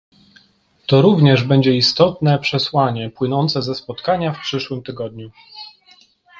[0.87, 5.31] To również będzie istotne przesłanie, płynące ze spotkania w przyszłym tygodniu